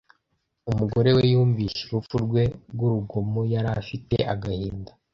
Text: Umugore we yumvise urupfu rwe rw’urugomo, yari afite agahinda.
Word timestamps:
Umugore 0.71 1.09
we 1.15 1.23
yumvise 1.33 1.77
urupfu 1.83 2.15
rwe 2.25 2.43
rw’urugomo, 2.71 3.39
yari 3.53 3.69
afite 3.79 4.15
agahinda. 4.33 4.91